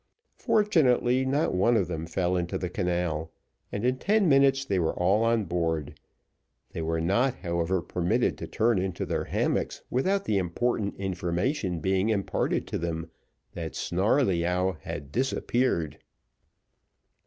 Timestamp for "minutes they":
4.27-4.79